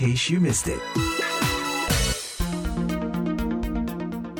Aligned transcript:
case 0.00 0.32
you 0.32 0.40
missed 0.40 0.64
it. 0.64 0.80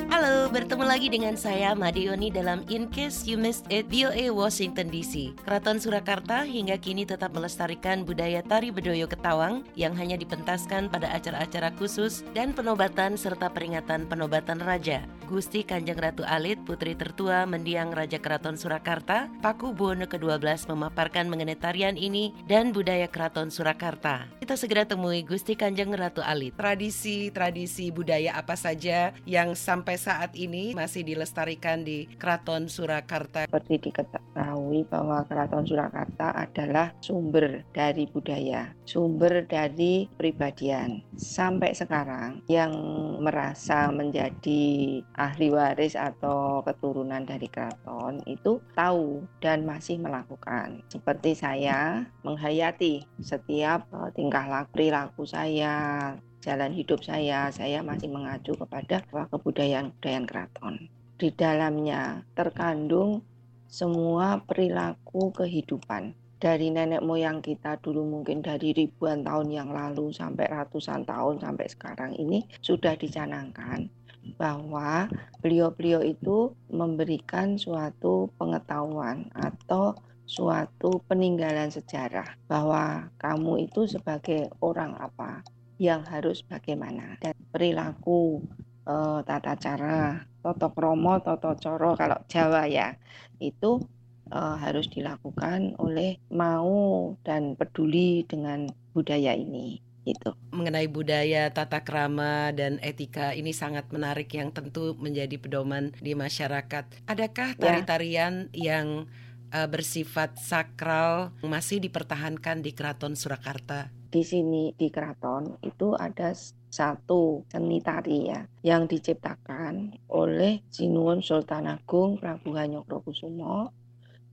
Halo, 0.08 0.48
bertemu 0.48 0.84
lagi 0.88 1.12
dengan 1.12 1.36
saya 1.36 1.76
Madioni 1.76 2.32
dalam 2.32 2.64
In 2.72 2.88
Case 2.88 3.28
You 3.28 3.36
Missed 3.36 3.68
It 3.68 3.84
VOA 3.92 4.32
Washington 4.32 4.88
DC. 4.88 5.36
Keraton 5.44 5.76
Surakarta 5.76 6.48
hingga 6.48 6.80
kini 6.80 7.04
tetap 7.04 7.36
melestarikan 7.36 8.08
budaya 8.08 8.40
tari 8.40 8.72
bedoyo 8.72 9.04
Ketawang 9.04 9.68
yang 9.76 9.92
hanya 10.00 10.16
dipentaskan 10.16 10.88
pada 10.88 11.12
acara-acara 11.12 11.76
khusus 11.76 12.24
dan 12.32 12.56
penobatan 12.56 13.20
serta 13.20 13.52
peringatan 13.52 14.08
penobatan 14.08 14.64
raja. 14.64 15.04
Gusti 15.28 15.60
Kanjeng 15.62 16.00
Ratu 16.00 16.24
Alit, 16.24 16.58
putri 16.64 16.96
tertua 16.96 17.44
mendiang 17.44 17.94
Raja 17.94 18.18
Keraton 18.18 18.56
Surakarta, 18.58 19.30
Paku 19.44 19.76
Buwono 19.76 20.08
ke-12 20.08 20.72
memaparkan 20.72 21.30
mengenai 21.30 21.54
tarian 21.54 21.94
ini 22.00 22.32
dan 22.48 22.72
budaya 22.74 23.06
Keraton 23.06 23.52
Surakarta. 23.52 24.26
Kita 24.50 24.66
segera 24.66 24.82
temui 24.82 25.22
Gusti 25.22 25.54
Kanjeng 25.54 25.94
Ratu 25.94 26.26
Alit. 26.26 26.58
Tradisi-tradisi 26.58 27.94
budaya 27.94 28.34
apa 28.34 28.58
saja 28.58 29.14
yang 29.22 29.54
sampai 29.54 29.94
saat 29.94 30.34
ini 30.34 30.74
masih 30.74 31.06
dilestarikan 31.06 31.86
di 31.86 32.10
Keraton 32.18 32.66
Surakarta? 32.66 33.46
Seperti 33.46 33.78
diketahui 33.78 34.90
bahwa 34.90 35.22
Keraton 35.30 35.70
Surakarta 35.70 36.34
adalah 36.34 36.90
sumber 36.98 37.62
dari 37.70 38.10
budaya, 38.10 38.74
sumber 38.82 39.46
dari 39.46 40.10
pribadian. 40.18 40.98
Sampai 41.14 41.70
sekarang 41.70 42.42
yang 42.50 42.74
merasa 43.22 43.86
menjadi 43.94 44.98
ahli 45.14 45.54
waris 45.54 45.94
atau 45.94 46.66
keturunan 46.66 47.22
dari 47.22 47.46
keraton 47.46 48.18
itu 48.26 48.58
tahu 48.74 49.22
dan 49.38 49.62
masih 49.62 50.02
melakukan. 50.02 50.82
Seperti 50.90 51.38
saya 51.38 52.02
menghayati 52.26 53.06
setiap 53.22 53.86
uh, 53.94 54.10
tingkah 54.10 54.39
laku 54.46 54.76
perilaku 54.76 55.22
saya, 55.26 56.14
jalan 56.40 56.72
hidup 56.72 57.04
saya, 57.04 57.52
saya 57.52 57.84
masih 57.84 58.08
mengacu 58.08 58.56
kepada 58.56 59.04
kebudayaan-kebudayaan 59.04 60.24
keraton. 60.24 60.88
Di 61.20 61.28
dalamnya 61.36 62.24
terkandung 62.32 63.20
semua 63.68 64.40
perilaku 64.46 65.30
kehidupan 65.36 66.16
dari 66.40 66.72
nenek 66.72 67.04
moyang 67.04 67.44
kita 67.44 67.76
dulu 67.84 68.02
mungkin 68.08 68.40
dari 68.40 68.72
ribuan 68.72 69.20
tahun 69.20 69.52
yang 69.52 69.70
lalu 69.76 70.08
sampai 70.08 70.48
ratusan 70.48 71.04
tahun 71.04 71.44
sampai 71.44 71.68
sekarang 71.68 72.16
ini 72.16 72.48
sudah 72.64 72.96
dicanangkan 72.96 73.92
bahwa 74.40 75.08
beliau-beliau 75.44 76.00
itu 76.00 76.56
memberikan 76.72 77.60
suatu 77.60 78.32
pengetahuan 78.40 79.28
atau 79.36 79.96
suatu 80.30 81.02
peninggalan 81.10 81.74
sejarah 81.74 82.38
bahwa 82.46 83.10
kamu 83.18 83.66
itu 83.66 83.90
sebagai 83.90 84.46
orang 84.62 84.94
apa 84.94 85.42
yang 85.82 86.06
harus 86.06 86.46
bagaimana 86.46 87.18
dan 87.18 87.34
perilaku 87.50 88.38
e, 88.86 88.94
tata 89.26 89.58
cara 89.58 90.22
toto 90.38 90.70
kromo 90.70 91.18
toto 91.18 91.58
coro 91.58 91.98
kalau 91.98 92.22
Jawa 92.30 92.70
ya 92.70 92.94
itu 93.42 93.82
e, 94.30 94.38
harus 94.38 94.86
dilakukan 94.86 95.74
oleh 95.82 96.22
mau 96.30 97.18
dan 97.26 97.58
peduli 97.58 98.22
dengan 98.22 98.70
budaya 98.94 99.34
ini 99.34 99.82
gitu. 100.00 100.32
Mengenai 100.56 100.88
budaya, 100.88 101.52
tata 101.52 101.84
krama 101.84 102.56
dan 102.56 102.80
etika 102.80 103.36
ini 103.36 103.52
sangat 103.52 103.92
menarik 103.92 104.32
yang 104.32 104.48
tentu 104.48 104.96
menjadi 104.96 105.36
pedoman 105.36 105.92
di 106.00 106.16
masyarakat. 106.16 107.04
Adakah 107.04 107.48
ya. 107.54 107.60
tari-tarian 107.60 108.48
ya. 108.56 108.80
yang 108.80 109.04
uh, 109.50 109.68
bersifat 109.68 110.38
sakral 110.38 111.34
masih 111.42 111.82
dipertahankan 111.82 112.62
di 112.62 112.72
Keraton 112.72 113.18
Surakarta? 113.18 113.90
Di 114.10 114.26
sini 114.26 114.74
di 114.74 114.90
Keraton 114.90 115.62
itu 115.62 115.94
ada 115.94 116.34
satu 116.70 117.46
seni 117.50 117.82
tari 117.82 118.30
ya 118.30 118.46
yang 118.62 118.86
diciptakan 118.86 120.06
oleh 120.10 120.62
Sinuwun 120.70 121.22
Sultan 121.22 121.66
Agung 121.66 122.18
Prabu 122.18 122.54
Hanyokrokusumo 122.54 123.74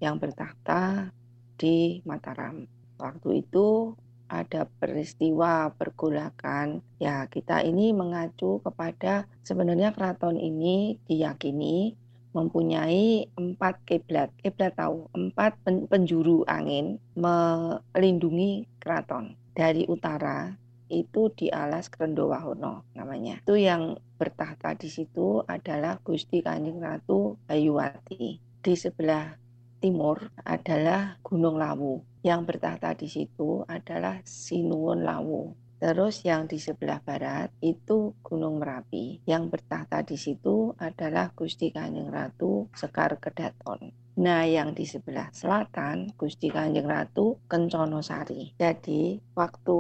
yang 0.02 0.22
bertakhta 0.22 1.14
di 1.58 2.02
Mataram. 2.06 2.70
Waktu 2.98 3.46
itu 3.46 3.94
ada 4.28 4.68
peristiwa 4.68 5.72
pergolakan, 5.74 6.84
ya 7.00 7.26
kita 7.32 7.64
ini 7.64 7.96
mengacu 7.96 8.60
kepada 8.60 9.26
sebenarnya 9.42 9.96
keraton 9.96 10.36
ini 10.36 11.00
diyakini 11.08 11.96
mempunyai 12.38 13.34
empat 13.34 13.82
kiblat. 13.90 14.30
Kiblat 14.38 14.78
tahu, 14.78 15.10
empat 15.18 15.58
penjuru 15.66 16.46
angin 16.46 17.02
melindungi 17.18 18.70
keraton. 18.78 19.34
Dari 19.58 19.90
utara 19.90 20.54
itu 20.88 21.34
di 21.34 21.50
alas 21.50 21.90
Krendowahono 21.90 22.88
namanya. 22.94 23.42
Itu 23.44 23.58
yang 23.58 23.98
bertahta 24.22 24.78
di 24.78 24.88
situ 24.88 25.44
adalah 25.44 26.00
Gusti 26.00 26.40
Kanjeng 26.46 26.80
Ratu 26.80 27.36
Bayuwati. 27.50 28.40
Di 28.62 28.74
sebelah 28.78 29.36
timur 29.82 30.32
adalah 30.46 31.20
Gunung 31.26 31.60
Lawu. 31.60 32.02
Yang 32.24 32.42
bertahta 32.54 32.94
di 32.96 33.08
situ 33.08 33.64
adalah 33.68 34.20
Sinuwun 34.24 35.04
Lawu. 35.04 35.67
Terus 35.78 36.26
yang 36.26 36.50
di 36.50 36.58
sebelah 36.58 36.98
barat 37.06 37.54
itu 37.62 38.18
Gunung 38.26 38.58
Merapi. 38.58 39.22
Yang 39.30 39.54
bertahta 39.54 40.02
di 40.02 40.18
situ 40.18 40.74
adalah 40.82 41.30
Gusti 41.38 41.70
Kanjeng 41.70 42.10
Ratu 42.10 42.66
Sekar 42.74 43.22
Kedaton. 43.22 43.94
Nah, 44.18 44.50
yang 44.50 44.74
di 44.74 44.90
sebelah 44.90 45.30
selatan 45.30 46.18
Gusti 46.18 46.50
Kanjeng 46.50 46.90
Ratu 46.90 47.38
Kencono 47.46 48.02
Sari. 48.02 48.58
Jadi, 48.58 49.22
waktu 49.38 49.80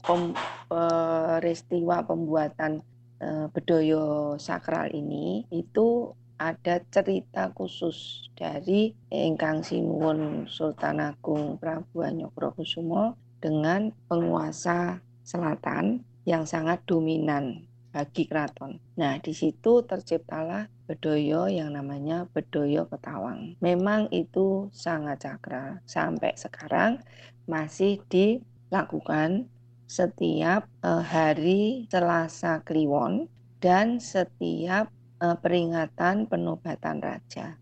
pem, 0.00 0.32
peristiwa 0.72 2.00
pembuatan 2.08 2.80
e, 3.20 3.28
bedoyo 3.52 4.40
sakral 4.40 4.88
ini 4.96 5.44
itu 5.52 6.16
ada 6.40 6.80
cerita 6.88 7.52
khusus 7.52 8.30
dari 8.32 8.96
Engkang 9.12 9.60
Sinuwun 9.60 10.48
Sultan 10.48 11.02
Agung 11.02 11.60
Prabu 11.60 12.00
Hanyokrokusumo 12.06 13.27
dengan 13.38 13.94
penguasa 14.10 15.02
selatan 15.22 16.02
yang 16.28 16.44
sangat 16.44 16.84
dominan 16.84 17.68
bagi 17.88 18.28
keraton. 18.28 18.78
Nah, 19.00 19.16
di 19.18 19.32
situ 19.32 19.82
terciptalah 19.82 20.68
bedoyo 20.84 21.48
yang 21.48 21.72
namanya 21.72 22.28
bedoyo 22.30 22.84
Ketawang. 22.86 23.56
Memang 23.64 24.12
itu 24.12 24.68
sangat 24.70 25.24
sakral. 25.24 25.80
Sampai 25.88 26.36
sekarang 26.36 27.00
masih 27.48 28.00
dilakukan 28.12 29.48
setiap 29.88 30.68
uh, 30.84 31.00
hari 31.00 31.88
Selasa 31.88 32.60
Kliwon 32.60 33.24
dan 33.58 33.98
setiap 33.98 34.92
uh, 35.24 35.36
peringatan 35.40 36.28
penobatan 36.28 37.00
raja. 37.00 37.56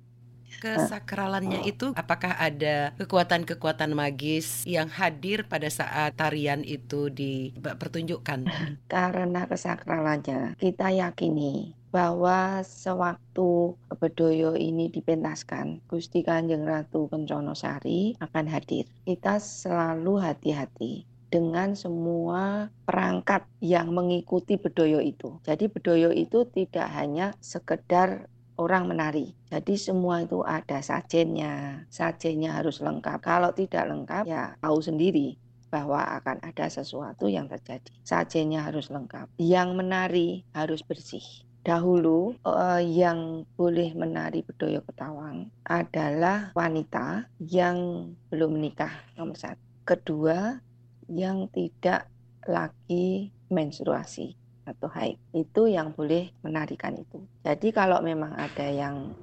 Kesakralannya 0.60 1.64
itu 1.68 1.92
apakah 1.92 2.36
ada 2.36 2.92
kekuatan-kekuatan 2.96 3.92
magis 3.92 4.64
yang 4.64 4.88
hadir 4.88 5.44
pada 5.44 5.68
saat 5.68 6.16
tarian 6.16 6.64
itu 6.64 7.12
dipertunjukkan? 7.12 8.48
Karena 8.92 9.44
kesakralannya 9.44 10.56
kita 10.56 10.92
yakini 10.92 11.76
bahwa 11.96 12.60
sewaktu 12.60 13.72
Bedoyo 13.96 14.52
ini 14.52 14.92
dipentaskan, 14.92 15.80
Gusti 15.88 16.20
Kanjeng 16.20 16.68
Ratu 16.68 17.08
Kencono 17.08 17.56
Sari 17.56 18.12
akan 18.20 18.44
hadir. 18.52 18.84
Kita 19.08 19.40
selalu 19.40 20.20
hati-hati 20.20 21.08
dengan 21.26 21.74
semua 21.74 22.70
perangkat 22.86 23.44
yang 23.58 23.90
mengikuti 23.90 24.60
bedoyo 24.60 25.02
itu. 25.02 25.42
Jadi 25.42 25.66
bedoyo 25.66 26.14
itu 26.14 26.46
tidak 26.48 26.86
hanya 26.94 27.34
sekedar 27.42 28.30
orang 28.56 28.88
menari. 28.90 29.32
Jadi 29.48 29.74
semua 29.76 30.24
itu 30.24 30.40
ada 30.42 30.80
sajennya. 30.80 31.84
Sajennya 31.92 32.56
harus 32.56 32.80
lengkap. 32.80 33.20
Kalau 33.20 33.52
tidak 33.52 33.88
lengkap 33.88 34.24
ya 34.28 34.56
tahu 34.60 34.78
sendiri 34.80 35.36
bahwa 35.68 36.00
akan 36.22 36.40
ada 36.40 36.66
sesuatu 36.70 37.28
yang 37.28 37.50
terjadi. 37.50 37.92
Sajennya 38.00 38.64
harus 38.64 38.88
lengkap. 38.88 39.36
Yang 39.36 39.68
menari 39.76 40.28
harus 40.56 40.80
bersih. 40.80 41.24
Dahulu 41.66 42.38
uh, 42.46 42.78
yang 42.78 43.42
boleh 43.58 43.90
menari 43.98 44.46
bedoyo 44.46 44.86
ketawang 44.86 45.50
adalah 45.66 46.54
wanita 46.54 47.26
yang 47.42 48.10
belum 48.30 48.54
menikah 48.54 48.94
nomor 49.18 49.34
satu. 49.34 49.58
Kedua 49.82 50.62
yang 51.10 51.50
tidak 51.50 52.06
lagi 52.46 53.34
menstruasi 53.50 54.45
atau 54.66 54.90
haid 54.90 55.16
itu 55.32 55.70
yang 55.70 55.94
boleh 55.94 56.34
menarikan 56.42 56.98
itu. 56.98 57.22
Jadi 57.46 57.70
kalau 57.70 58.02
memang 58.02 58.34
ada 58.34 58.66
yang 58.66 59.14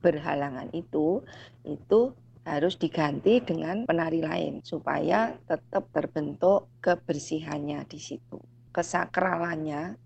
berhalangan 0.00 0.72
itu 0.72 1.20
itu 1.68 2.16
harus 2.46 2.78
diganti 2.78 3.42
dengan 3.42 3.84
penari 3.84 4.22
lain 4.22 4.62
supaya 4.62 5.34
tetap 5.44 5.90
terbentuk 5.90 6.70
kebersihannya 6.80 7.84
di 7.90 7.98
situ. 7.98 8.38
Kesakralannya 8.70 9.98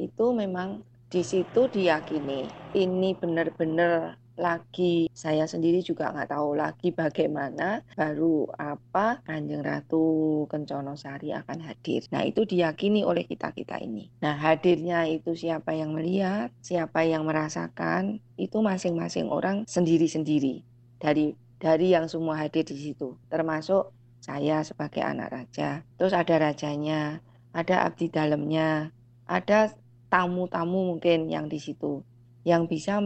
itu 0.00 0.32
memang 0.32 0.82
di 1.12 1.20
situ 1.20 1.68
diyakini 1.68 2.48
ini 2.72 3.12
benar-benar 3.12 4.16
lagi 4.36 5.12
saya 5.12 5.44
sendiri 5.44 5.84
juga 5.84 6.08
nggak 6.08 6.32
tahu 6.32 6.56
lagi 6.56 6.88
bagaimana 6.90 7.84
baru 7.94 8.48
apa 8.56 9.20
Kanjeng 9.24 9.60
Ratu 9.60 10.44
Kencono 10.48 10.96
Sari 10.96 11.34
akan 11.36 11.58
hadir. 11.68 12.08
Nah 12.10 12.24
itu 12.24 12.48
diyakini 12.48 13.04
oleh 13.04 13.28
kita-kita 13.28 13.76
ini. 13.80 14.08
Nah 14.24 14.36
hadirnya 14.36 15.04
itu 15.08 15.36
siapa 15.36 15.76
yang 15.76 15.92
melihat, 15.92 16.48
siapa 16.64 17.04
yang 17.04 17.28
merasakan, 17.28 18.24
itu 18.40 18.58
masing-masing 18.64 19.28
orang 19.28 19.68
sendiri-sendiri 19.68 20.64
dari 20.96 21.36
dari 21.62 21.94
yang 21.94 22.10
semua 22.10 22.40
hadir 22.42 22.66
di 22.66 22.74
situ, 22.74 23.14
termasuk 23.30 23.94
saya 24.22 24.62
sebagai 24.66 25.02
anak 25.02 25.30
raja. 25.30 25.86
Terus 25.98 26.14
ada 26.14 26.34
rajanya, 26.38 27.22
ada 27.54 27.86
abdi 27.86 28.10
dalamnya, 28.10 28.90
ada 29.26 29.70
tamu-tamu 30.12 30.92
mungkin 30.94 31.30
yang 31.30 31.48
di 31.48 31.56
situ 31.56 32.04
yang 32.42 32.66
bisa 32.66 32.98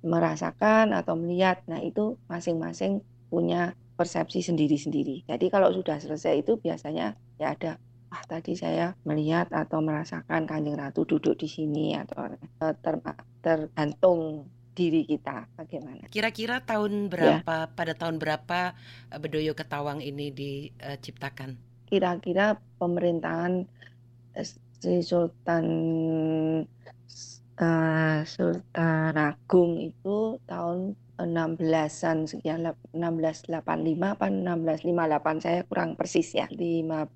merasakan 0.00 0.96
atau 0.96 1.14
melihat. 1.16 1.60
Nah, 1.68 1.80
itu 1.84 2.16
masing-masing 2.28 3.04
punya 3.28 3.76
persepsi 3.96 4.44
sendiri-sendiri. 4.44 5.24
Jadi 5.24 5.46
kalau 5.48 5.72
sudah 5.72 5.96
selesai 5.96 6.44
itu 6.44 6.60
biasanya 6.60 7.16
ya 7.40 7.56
ada 7.56 7.80
ah 8.12 8.22
tadi 8.22 8.54
saya 8.54 8.94
melihat 9.02 9.50
atau 9.50 9.82
merasakan 9.82 10.46
Kanjeng 10.46 10.78
Ratu 10.78 11.02
duduk 11.08 11.34
di 11.36 11.48
sini 11.50 11.96
atau 11.98 12.30
eh, 12.30 12.74
ter, 12.78 13.02
tergantung 13.42 14.46
diri 14.76 15.08
kita 15.08 15.48
bagaimana. 15.56 16.06
Kira-kira 16.12 16.60
tahun 16.62 17.08
ya. 17.08 17.10
berapa 17.10 17.56
ya. 17.66 17.72
pada 17.72 17.92
tahun 17.96 18.16
berapa 18.20 18.76
eh, 19.10 19.18
Bedoyo 19.18 19.56
Ketawang 19.56 20.04
ini 20.04 20.30
diciptakan? 20.30 21.56
Kira-kira 21.88 22.60
pemerintahan 22.76 23.64
Sri 24.76 25.00
Sultan 25.00 25.64
uh, 27.60 28.22
Sultan 28.24 29.16
Agung 29.16 29.80
itu 29.80 30.40
tahun 30.44 30.96
16-an 31.16 32.28
sekian 32.28 32.68
1685 32.92 33.56
apa 34.04 34.26
1658 34.28 35.44
saya 35.44 35.60
kurang 35.64 35.96
persis 35.96 36.28
ya. 36.36 36.46
15 36.52 37.08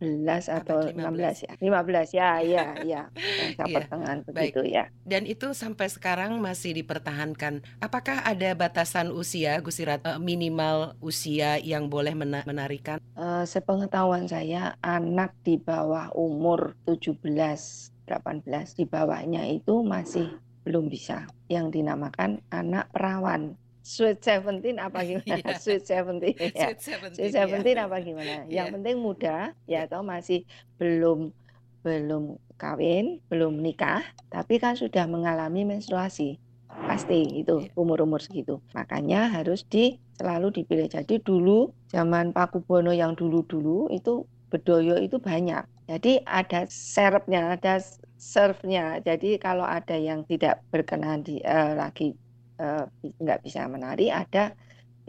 atau 0.49 0.89
15. 0.89 0.97
16 0.97 1.45
ya? 1.45 1.53
15 1.61 2.17
ya 2.17 2.31
ya 2.41 2.65
ya. 2.81 3.03
Masa 3.61 3.65
yeah. 3.69 3.77
pertengahan 3.77 4.19
begitu 4.25 4.63
ya. 4.65 4.85
Dan 5.05 5.29
itu 5.29 5.53
sampai 5.53 5.93
sekarang 5.93 6.41
masih 6.41 6.73
dipertahankan. 6.81 7.61
Apakah 7.85 8.25
ada 8.25 8.57
batasan 8.57 9.13
usia 9.13 9.61
Gusirat 9.61 10.01
eh, 10.09 10.17
minimal 10.17 10.97
usia 11.05 11.61
yang 11.61 11.93
boleh 11.93 12.17
menarikan? 12.17 12.97
Uh, 13.13 13.45
sepengetahuan 13.45 14.25
saya 14.25 14.81
anak 14.81 15.37
di 15.45 15.61
bawah 15.61 16.09
umur 16.17 16.73
17 16.89 18.00
18 18.11 18.43
di 18.75 18.85
bawahnya 18.91 19.47
itu 19.47 19.87
masih 19.87 20.27
belum 20.67 20.91
bisa 20.91 21.31
yang 21.47 21.71
dinamakan 21.71 22.43
anak 22.51 22.91
perawan 22.91 23.55
Sweet 23.81 24.21
Seventeen 24.21 24.77
apa 24.77 25.01
gimana? 25.09 25.41
Yeah. 25.41 25.57
Sweet 25.57 25.85
Seventeen 25.89 26.37
ya. 26.37 26.77
Sweet 26.77 27.33
Seventeen, 27.33 27.77
yeah. 27.81 27.87
apa 27.89 27.97
gimana? 28.05 28.45
Yang 28.53 28.53
yeah. 28.53 28.75
penting 28.77 28.97
muda 29.01 29.37
ya 29.65 29.89
atau 29.89 30.05
masih 30.05 30.45
belum 30.77 31.33
belum 31.81 32.37
kawin, 32.61 33.25
belum 33.33 33.57
nikah, 33.57 34.05
tapi 34.29 34.61
kan 34.61 34.77
sudah 34.77 35.09
mengalami 35.09 35.65
menstruasi. 35.65 36.37
Pasti 36.71 37.41
itu 37.41 37.67
iya. 37.67 37.73
umur-umur 37.75 38.21
segitu. 38.21 38.61
Makanya 38.77 39.33
harus 39.33 39.65
di 39.65 39.97
selalu 40.21 40.61
dipilih. 40.61 40.87
Jadi 40.87 41.19
dulu 41.19 41.73
zaman 41.89 42.37
Pak 42.37 42.55
Kubono 42.55 42.93
yang 42.93 43.17
dulu-dulu 43.17 43.89
itu 43.91 44.29
bedoyo 44.53 45.01
itu 45.01 45.17
banyak. 45.17 45.65
Jadi 45.91 46.23
ada 46.23 46.71
serepnya, 46.71 47.59
ada 47.59 47.83
serve-nya. 48.15 49.03
Jadi 49.03 49.43
kalau 49.43 49.67
ada 49.67 49.99
yang 49.99 50.23
tidak 50.23 50.63
berkenan 50.71 51.27
di 51.27 51.43
uh, 51.43 51.75
lagi 51.75 52.15
uh, 52.63 52.87
nggak 53.03 53.43
bisa 53.43 53.67
menari, 53.67 54.07
ada 54.07 54.55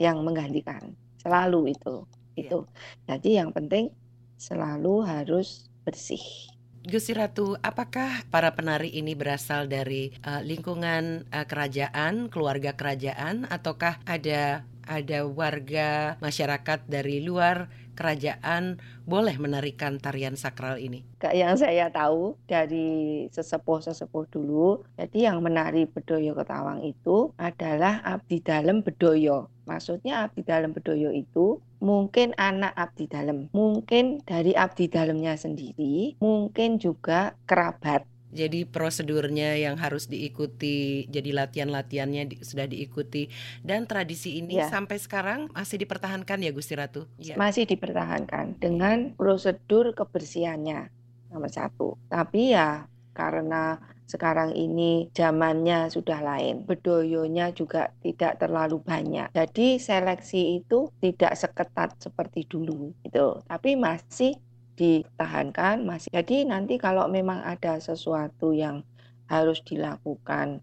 yang 0.01 0.25
menggantikan. 0.25 0.97
Selalu 1.21 1.77
itu. 1.77 2.09
Iya. 2.33 2.49
Itu. 2.49 2.59
Jadi 3.05 3.29
yang 3.37 3.53
penting 3.53 3.93
selalu 4.41 5.05
harus 5.05 5.69
bersih. 5.85 6.49
Gusti 6.81 7.13
Ratu, 7.13 7.53
apakah 7.61 8.25
para 8.33 8.57
penari 8.57 8.89
ini 8.89 9.13
berasal 9.13 9.69
dari 9.69 10.17
uh, 10.25 10.41
lingkungan 10.41 11.29
uh, 11.29 11.45
kerajaan, 11.45 12.25
keluarga 12.33 12.73
kerajaan, 12.73 13.45
ataukah 13.45 14.01
ada 14.09 14.65
ada 14.91 15.23
warga 15.23 16.19
masyarakat 16.19 16.83
dari 16.91 17.23
luar 17.23 17.71
kerajaan 17.95 18.79
boleh 19.07 19.35
menarikan 19.39 19.99
tarian 20.01 20.35
sakral 20.35 20.79
ini? 20.79 21.05
Yang 21.21 21.63
saya 21.67 21.87
tahu 21.93 22.35
dari 22.49 23.27
sesepuh-sesepuh 23.31 24.25
dulu, 24.31 24.83
jadi 24.97 25.31
yang 25.31 25.39
menari 25.39 25.87
Bedoyo 25.87 26.35
Ketawang 26.35 26.83
itu 26.83 27.31
adalah 27.39 28.03
abdi 28.03 28.43
dalam 28.43 28.83
Bedoyo. 28.83 29.47
Maksudnya 29.69 30.27
abdi 30.27 30.41
dalam 30.41 30.73
Bedoyo 30.75 31.13
itu 31.13 31.61
mungkin 31.79 32.33
anak 32.35 32.73
abdi 32.73 33.05
dalam, 33.07 33.47
mungkin 33.53 34.19
dari 34.25 34.57
abdi 34.57 34.89
dalamnya 34.89 35.37
sendiri, 35.37 36.17
mungkin 36.19 36.81
juga 36.81 37.37
kerabat 37.45 38.05
jadi 38.31 38.63
prosedurnya 38.63 39.59
yang 39.59 39.75
harus 39.75 40.07
diikuti, 40.07 41.05
jadi 41.11 41.35
latihan-latihannya 41.35 42.23
di, 42.31 42.35
sudah 42.39 42.65
diikuti 42.65 43.27
dan 43.61 43.85
tradisi 43.85 44.39
ini 44.39 44.57
ya. 44.57 44.71
sampai 44.71 44.97
sekarang 44.97 45.51
masih 45.51 45.83
dipertahankan 45.83 46.39
ya 46.39 46.51
Gusti 46.55 46.73
Ratu? 46.73 47.05
Ya. 47.19 47.35
Masih 47.35 47.67
dipertahankan 47.67 48.57
dengan 48.57 49.13
prosedur 49.19 49.91
kebersihannya 49.91 50.87
nomor 51.31 51.51
satu. 51.51 51.99
Tapi 52.07 52.55
ya 52.55 52.87
karena 53.11 53.79
sekarang 54.11 54.51
ini 54.51 55.07
zamannya 55.15 55.87
sudah 55.87 56.19
lain, 56.19 56.67
bedoyonya 56.67 57.55
juga 57.55 57.95
tidak 58.03 58.43
terlalu 58.43 58.83
banyak. 58.83 59.31
Jadi 59.31 59.79
seleksi 59.79 60.59
itu 60.59 60.91
tidak 60.99 61.39
seketat 61.39 61.95
seperti 61.95 62.43
dulu 62.43 62.91
itu, 63.07 63.39
tapi 63.47 63.79
masih 63.79 64.35
ditahankan 64.75 65.83
masih. 65.83 66.09
Jadi 66.11 66.47
nanti 66.47 66.79
kalau 66.79 67.07
memang 67.11 67.43
ada 67.43 67.77
sesuatu 67.79 68.55
yang 68.55 68.83
harus 69.31 69.63
dilakukan 69.63 70.59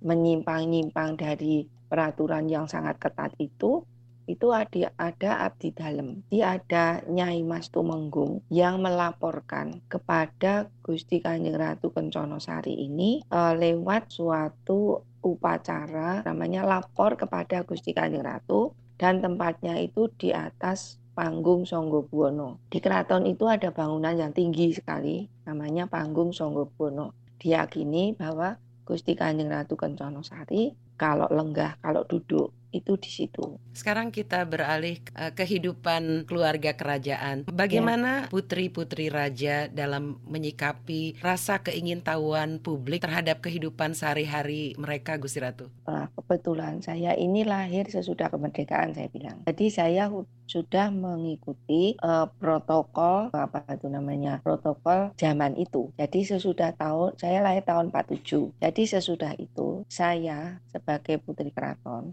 menyimpang-nyimpang 0.00 1.16
dari 1.16 1.68
peraturan 1.88 2.48
yang 2.48 2.68
sangat 2.70 2.96
ketat 3.00 3.32
itu, 3.36 3.84
itu 4.30 4.46
ada, 4.54 4.94
ada 4.94 5.30
abdi 5.50 5.74
dalam. 5.74 6.22
Dia 6.30 6.60
ada 6.60 7.02
Nyai 7.10 7.42
Mas 7.42 7.66
Tumenggung 7.66 8.46
yang 8.46 8.78
melaporkan 8.78 9.82
kepada 9.90 10.70
Gusti 10.86 11.18
Kanjeng 11.18 11.58
Ratu 11.58 11.90
Kencono 11.90 12.38
Sari 12.38 12.86
ini 12.86 13.26
e, 13.26 13.40
lewat 13.58 14.14
suatu 14.14 15.02
upacara 15.20 16.22
namanya 16.22 16.62
lapor 16.62 17.18
kepada 17.18 17.66
Gusti 17.66 17.90
Kanjeng 17.90 18.22
Ratu 18.22 18.70
dan 19.00 19.18
tempatnya 19.18 19.80
itu 19.82 20.06
di 20.14 20.30
atas 20.30 20.99
Panggung 21.20 21.68
Songgobuwono. 21.68 22.64
Di 22.72 22.80
keraton 22.80 23.28
itu 23.28 23.44
ada 23.44 23.68
bangunan 23.68 24.16
yang 24.16 24.32
tinggi 24.32 24.72
sekali, 24.72 25.28
namanya 25.44 25.84
Panggung 25.84 26.32
Songgobuwono. 26.32 27.12
Diyakini 27.36 28.16
bahwa 28.16 28.56
Gusti 28.88 29.12
Kanjeng 29.12 29.52
Ratu 29.52 29.76
Kencono 29.76 30.24
Sari 30.24 30.72
kalau 30.96 31.28
lenggah, 31.28 31.76
kalau 31.84 32.08
duduk 32.08 32.56
itu 32.70 32.96
di 32.96 33.10
situ. 33.10 33.58
Sekarang 33.74 34.14
kita 34.14 34.42
beralih 34.46 35.02
ke 35.02 35.12
uh, 35.14 35.32
kehidupan 35.34 36.26
keluarga 36.26 36.74
kerajaan. 36.74 37.48
Bagaimana 37.50 38.26
ya. 38.26 38.30
putri-putri 38.30 39.10
raja 39.10 39.66
dalam 39.66 40.22
menyikapi 40.26 41.18
rasa 41.18 41.62
keingintahuan 41.64 42.62
publik 42.62 43.02
terhadap 43.02 43.42
kehidupan 43.42 43.94
sehari-hari 43.96 44.78
mereka, 44.78 45.18
Gusti 45.18 45.42
Ratu? 45.42 45.66
Nah, 45.88 46.06
kebetulan 46.14 46.78
saya 46.84 47.16
ini 47.18 47.42
lahir 47.42 47.90
sesudah 47.90 48.30
kemerdekaan, 48.30 48.94
saya 48.94 49.10
bilang. 49.10 49.42
Jadi 49.48 49.66
saya 49.72 50.06
sudah 50.50 50.90
mengikuti 50.90 51.94
uh, 52.02 52.26
protokol 52.26 53.30
apa 53.30 53.62
itu 53.70 53.86
namanya 53.86 54.42
protokol 54.42 55.14
zaman 55.14 55.54
itu. 55.54 55.94
Jadi 55.94 56.26
sesudah 56.26 56.74
tahun 56.74 57.14
saya 57.18 57.38
lahir 57.42 57.62
tahun 57.62 57.94
47. 57.94 58.58
Jadi 58.58 58.82
sesudah 58.82 59.32
itu 59.38 59.86
saya 59.86 60.58
sebagai 60.74 61.22
putri 61.22 61.54
keraton 61.54 62.10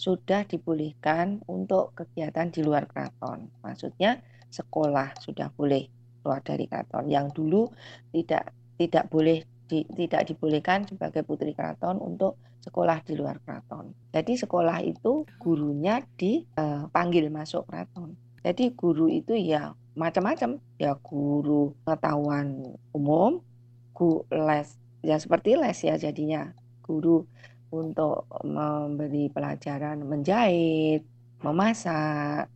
sudah 0.00 0.48
dibolehkan 0.48 1.44
untuk 1.44 1.92
kegiatan 1.92 2.48
di 2.48 2.64
luar 2.64 2.88
keraton. 2.88 3.52
Maksudnya 3.60 4.24
sekolah 4.48 5.12
sudah 5.20 5.52
boleh 5.52 5.92
keluar 6.24 6.40
dari 6.40 6.64
keraton. 6.64 7.04
Yang 7.12 7.36
dulu 7.36 7.62
tidak 8.08 8.56
tidak 8.80 9.12
boleh 9.12 9.44
di, 9.68 9.84
tidak 9.92 10.24
dibolehkan 10.32 10.88
sebagai 10.88 11.20
putri 11.20 11.52
keraton 11.52 12.00
untuk 12.00 12.40
sekolah 12.64 13.04
di 13.04 13.12
luar 13.20 13.44
keraton. 13.44 13.92
Jadi 14.08 14.40
sekolah 14.40 14.80
itu 14.80 15.28
gurunya 15.36 16.00
dipanggil 16.16 17.28
uh, 17.28 17.32
masuk 17.36 17.68
keraton. 17.68 18.16
Jadi 18.40 18.72
guru 18.72 19.04
itu 19.12 19.36
ya 19.36 19.76
macam-macam, 19.92 20.56
ya 20.80 20.96
guru 20.96 21.76
pengetahuan 21.84 22.72
umum, 22.96 23.44
guru 23.92 24.24
les 24.32 24.80
ya 25.04 25.20
seperti 25.20 25.60
les 25.60 25.76
ya 25.80 26.00
jadinya 26.00 26.56
guru 26.84 27.28
untuk 27.70 28.26
memberi 28.42 29.30
pelajaran 29.30 30.02
menjahit, 30.02 31.06
memasak, 31.40 32.50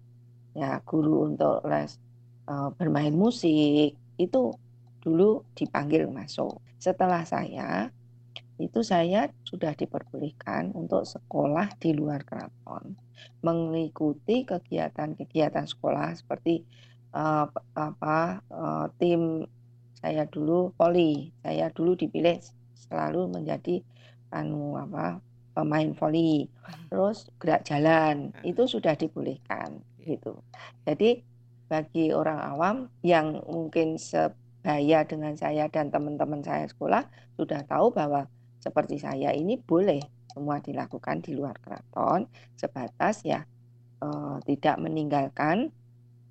ya 0.54 0.78
guru 0.82 1.30
untuk 1.34 1.62
les 1.66 1.98
uh, 2.50 2.70
bermain 2.74 3.14
musik 3.14 3.94
itu 4.18 4.42
dulu 5.02 5.42
dipanggil 5.54 6.10
masuk. 6.10 6.58
Setelah 6.78 7.22
saya 7.26 7.90
itu 8.58 8.86
saya 8.86 9.34
sudah 9.42 9.74
diperbolehkan 9.74 10.70
untuk 10.78 11.02
sekolah 11.02 11.74
di 11.82 11.90
luar 11.90 12.22
keraton, 12.22 12.94
mengikuti 13.42 14.46
kegiatan-kegiatan 14.46 15.66
sekolah 15.66 16.14
seperti 16.14 16.62
uh, 17.14 17.50
apa 17.74 18.42
uh, 18.50 18.86
tim 18.98 19.42
saya 19.98 20.28
dulu 20.28 20.70
poli, 20.76 21.32
saya 21.42 21.72
dulu 21.72 21.98
dipilih 21.98 22.38
selalu 22.76 23.26
menjadi 23.32 23.80
anu 24.34 24.74
apa 24.74 25.22
pemain 25.54 25.94
voli, 25.94 26.50
hmm. 26.50 26.90
terus 26.90 27.30
gerak 27.38 27.62
jalan 27.62 28.34
hmm. 28.34 28.50
itu 28.50 28.66
sudah 28.66 28.98
dibolehkan 28.98 29.78
gitu. 30.02 30.42
Jadi 30.82 31.22
bagi 31.70 32.12
orang 32.12 32.40
awam 32.42 32.76
yang 33.00 33.40
mungkin 33.48 33.96
sebaya 33.96 35.06
dengan 35.06 35.32
saya 35.38 35.70
dan 35.70 35.88
teman-teman 35.88 36.44
saya 36.44 36.68
sekolah 36.68 37.06
sudah 37.38 37.64
tahu 37.64 37.94
bahwa 37.94 38.28
seperti 38.60 39.00
saya 39.00 39.32
ini 39.32 39.56
boleh 39.56 40.02
semua 40.28 40.58
dilakukan 40.60 41.22
di 41.22 41.32
luar 41.32 41.56
keraton 41.62 42.26
sebatas 42.58 43.22
ya 43.22 43.46
eh, 44.02 44.36
tidak 44.44 44.76
meninggalkan 44.82 45.70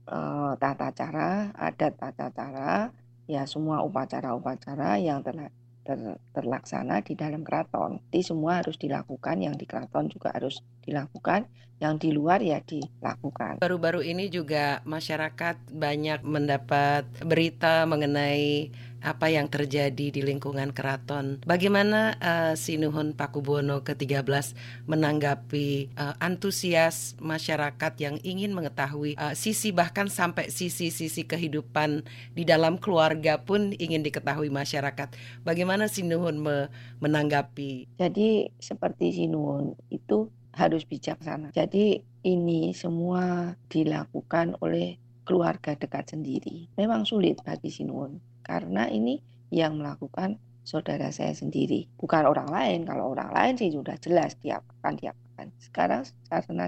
eh, 0.05 0.51
tata 0.59 0.89
cara 0.93 1.49
adat 1.55 1.93
tata 1.97 2.27
cara 2.29 2.91
ya 3.25 3.47
semua 3.47 3.81
upacara-upacara 3.87 4.99
yang 4.99 5.23
telah 5.23 5.47
ter, 5.83 6.17
terlaksana 6.33 7.03
di 7.03 7.13
dalam 7.13 7.43
keraton. 7.43 7.99
Jadi 8.09 8.23
semua 8.23 8.63
harus 8.63 8.79
dilakukan, 8.79 9.43
yang 9.43 9.55
di 9.59 9.67
keraton 9.67 10.07
juga 10.09 10.31
harus 10.31 10.63
dilakukan, 10.83 11.45
yang 11.83 11.99
di 11.99 12.15
luar 12.15 12.39
ya 12.39 12.63
dilakukan. 12.63 13.59
Baru-baru 13.59 14.01
ini 14.07 14.31
juga 14.31 14.79
masyarakat 14.87 15.75
banyak 15.75 16.23
mendapat 16.23 17.03
berita 17.27 17.83
mengenai 17.83 18.71
apa 19.03 19.27
yang 19.27 19.51
terjadi 19.51 20.09
di 20.09 20.21
lingkungan 20.23 20.71
keraton. 20.71 21.43
Bagaimana 21.43 22.15
uh, 22.23 22.53
Sinuhun 22.55 23.13
Pakubono 23.13 23.83
ke-13 23.83 24.55
menanggapi 24.87 25.91
uh, 25.99 26.15
antusias 26.23 27.19
masyarakat 27.19 27.93
yang 27.99 28.15
ingin 28.23 28.55
mengetahui 28.55 29.19
uh, 29.19 29.35
sisi 29.35 29.75
bahkan 29.75 30.07
sampai 30.07 30.47
sisi-sisi 30.47 31.27
kehidupan 31.27 32.07
di 32.31 32.47
dalam 32.47 32.79
keluarga 32.79 33.43
pun 33.43 33.75
ingin 33.75 34.01
diketahui 34.01 34.47
masyarakat. 34.47 35.11
Bagaimana 35.43 35.91
Sinuhun 35.91 36.39
me 36.39 36.71
menanggapi? 37.03 37.99
Jadi 37.99 38.47
seperti 38.63 39.11
Sinuhun 39.11 39.75
itu 39.91 40.31
harus 40.55 40.87
bijaksana. 40.87 41.51
Jadi 41.51 41.99
ini 42.23 42.71
semua 42.71 43.57
dilakukan 43.67 44.55
oleh 44.63 44.95
keluarga 45.27 45.75
dekat 45.75 46.15
sendiri. 46.15 46.71
Memang 46.79 47.03
sulit 47.03 47.43
bagi 47.43 47.67
Sinuhun 47.67 48.32
karena 48.43 48.91
ini 48.91 49.23
yang 49.49 49.79
melakukan 49.79 50.37
saudara 50.63 51.11
saya 51.11 51.35
sendiri, 51.35 51.91
bukan 51.99 52.23
orang 52.23 52.49
lain. 52.49 52.79
Kalau 52.87 53.11
orang 53.11 53.31
lain 53.35 53.53
sih 53.59 53.69
sudah 53.69 53.99
jelas 53.99 54.39
diapakan 54.39 54.95
diapakan. 54.95 55.47
Sekarang 55.59 56.01
karena 56.31 56.65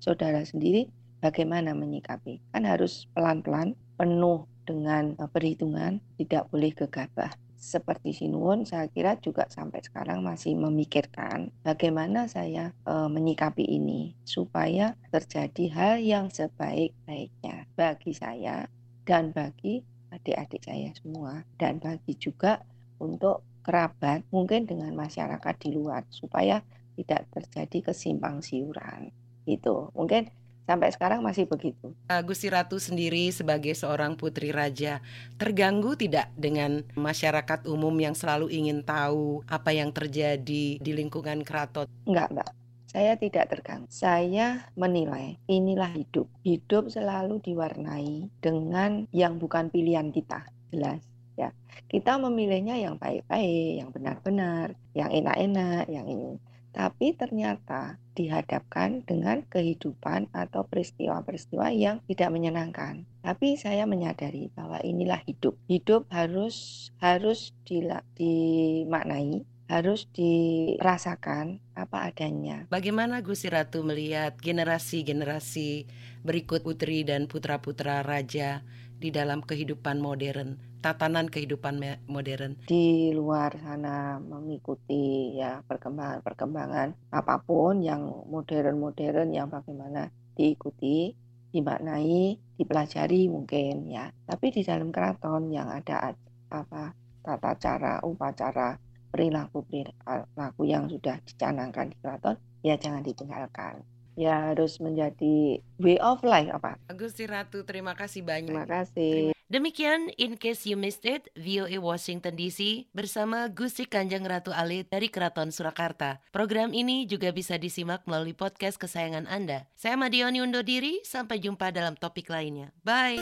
saudara 0.00 0.40
sendiri 0.42 0.88
bagaimana 1.20 1.76
menyikapi? 1.76 2.40
Kan 2.52 2.64
harus 2.64 3.08
pelan-pelan, 3.12 3.76
penuh 4.00 4.48
dengan 4.64 5.14
eh, 5.16 5.30
perhitungan, 5.30 6.00
tidak 6.16 6.48
boleh 6.48 6.72
gegabah. 6.72 7.32
Seperti 7.64 8.12
Sinuwun, 8.12 8.68
saya 8.68 8.92
kira 8.92 9.16
juga 9.16 9.48
sampai 9.48 9.80
sekarang 9.80 10.20
masih 10.20 10.52
memikirkan 10.52 11.48
bagaimana 11.64 12.28
saya 12.28 12.76
e, 12.84 13.08
menyikapi 13.08 13.64
ini 13.64 14.12
supaya 14.28 15.00
terjadi 15.08 15.72
hal 15.72 15.94
yang 15.96 16.26
sebaik-baiknya 16.28 17.64
bagi 17.72 18.12
saya 18.12 18.68
dan 19.08 19.32
bagi 19.32 19.80
adik-adik 20.14 20.62
saya 20.62 20.90
semua 20.94 21.42
dan 21.58 21.82
bagi 21.82 22.14
juga 22.14 22.62
untuk 23.02 23.42
kerabat 23.66 24.22
mungkin 24.30 24.68
dengan 24.68 24.94
masyarakat 24.94 25.54
di 25.58 25.74
luar 25.74 26.06
supaya 26.12 26.62
tidak 26.94 27.26
terjadi 27.34 27.90
kesimpang 27.90 28.38
siuran 28.38 29.10
itu 29.44 29.90
mungkin 29.92 30.30
sampai 30.64 30.88
sekarang 30.92 31.20
masih 31.20 31.44
begitu. 31.44 31.92
Gusti 32.24 32.48
Ratu 32.48 32.80
sendiri 32.80 33.28
sebagai 33.28 33.76
seorang 33.76 34.16
putri 34.16 34.48
raja 34.48 35.04
terganggu 35.36 35.92
tidak 35.92 36.32
dengan 36.34 36.80
masyarakat 36.96 37.68
umum 37.68 37.92
yang 38.00 38.16
selalu 38.16 38.48
ingin 38.48 38.80
tahu 38.80 39.44
apa 39.44 39.76
yang 39.76 39.92
terjadi 39.92 40.80
di 40.80 40.90
lingkungan 40.96 41.44
keraton? 41.44 41.84
Enggak, 42.08 42.32
Mbak. 42.32 42.63
Saya 42.94 43.18
tidak 43.18 43.50
terganggu. 43.50 43.90
Saya 43.90 44.70
menilai 44.78 45.42
inilah 45.50 45.90
hidup. 45.98 46.30
Hidup 46.46 46.94
selalu 46.94 47.42
diwarnai 47.42 48.30
dengan 48.38 49.10
yang 49.10 49.42
bukan 49.42 49.66
pilihan 49.66 50.14
kita. 50.14 50.46
Jelas 50.70 51.02
ya. 51.34 51.50
Kita 51.90 52.22
memilihnya 52.22 52.78
yang 52.78 52.94
baik-baik, 52.94 53.82
yang 53.82 53.90
benar-benar, 53.90 54.78
yang 54.94 55.10
enak-enak, 55.10 55.90
yang 55.90 56.06
ini. 56.06 56.38
Tapi 56.70 57.18
ternyata 57.18 57.98
dihadapkan 58.14 59.02
dengan 59.02 59.42
kehidupan 59.46 60.30
atau 60.30 60.62
peristiwa-peristiwa 60.62 61.74
yang 61.74 61.98
tidak 62.06 62.30
menyenangkan. 62.30 63.06
Tapi 63.26 63.58
saya 63.58 63.90
menyadari 63.90 64.54
bahwa 64.54 64.78
inilah 64.86 65.18
hidup. 65.26 65.58
Hidup 65.66 66.06
harus 66.14 66.90
harus 67.02 67.50
dimaknai 67.66 69.42
harus 69.64 70.04
dirasakan 70.12 71.60
apa 71.72 72.12
adanya. 72.12 72.68
Bagaimana 72.68 73.24
Gusti 73.24 73.48
Ratu 73.48 73.80
melihat 73.80 74.36
generasi-generasi 74.36 75.88
berikut 76.20 76.64
putri 76.64 77.04
dan 77.04 77.24
putra-putra 77.28 78.04
raja 78.04 78.60
di 79.00 79.08
dalam 79.12 79.40
kehidupan 79.44 80.00
modern, 80.00 80.56
tatanan 80.84 81.28
kehidupan 81.28 81.80
modern? 82.08 82.60
Di 82.68 83.12
luar 83.16 83.56
sana 83.60 84.20
mengikuti 84.20 85.36
ya 85.36 85.64
perkembangan-perkembangan 85.64 87.12
apa 87.12 87.36
pun 87.44 87.80
yang 87.80 88.04
modern-modern 88.28 89.32
yang 89.32 89.48
bagaimana 89.48 90.12
diikuti, 90.36 91.12
dimaknai, 91.52 92.36
dipelajari 92.60 93.28
mungkin 93.32 93.88
ya. 93.88 94.12
Tapi 94.28 94.46
di 94.52 94.62
dalam 94.66 94.92
keraton 94.92 95.48
yang 95.52 95.72
ada 95.72 96.12
apa 96.52 96.92
tata 97.24 97.52
cara, 97.56 98.04
upacara 98.04 98.76
perilaku-perilaku 99.14 100.62
yang 100.66 100.90
sudah 100.90 101.22
dicanangkan 101.22 101.94
di 101.94 101.96
keraton 102.02 102.34
ya 102.66 102.74
jangan 102.74 103.06
ditinggalkan 103.06 103.86
ya 104.18 104.50
harus 104.50 104.82
menjadi 104.82 105.62
way 105.78 105.98
of 106.02 106.18
life 106.26 106.50
apa 106.50 106.74
Gusti 106.90 107.30
Ratu 107.30 107.62
terima 107.62 107.94
kasih 107.94 108.26
banyak 108.26 108.50
terima 108.50 108.66
kasih 108.66 109.30
Demikian 109.44 110.08
In 110.16 110.40
Case 110.40 110.64
You 110.66 110.74
Missed 110.74 111.04
It, 111.04 111.28
VOA 111.36 111.76
Washington 111.76 112.32
DC 112.32 112.90
bersama 112.96 113.46
Gusti 113.52 113.84
Kanjeng 113.84 114.24
Ratu 114.24 114.50
Alit 114.50 114.88
dari 114.88 115.12
Keraton 115.12 115.52
Surakarta. 115.52 116.24
Program 116.32 116.72
ini 116.72 117.04
juga 117.04 117.28
bisa 117.28 117.60
disimak 117.60 118.08
melalui 118.08 118.32
podcast 118.32 118.80
kesayangan 118.80 119.28
Anda. 119.28 119.68
Saya 119.76 120.00
Madioni 120.00 120.40
undur 120.40 120.64
diri, 120.64 121.04
sampai 121.04 121.44
jumpa 121.44 121.70
dalam 121.76 121.92
topik 121.94 122.32
lainnya. 122.32 122.72
Bye! 122.82 123.20